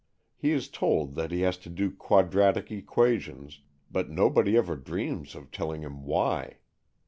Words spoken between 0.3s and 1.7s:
He is told that he has to